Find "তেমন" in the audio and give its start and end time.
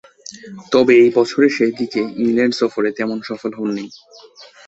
2.97-3.17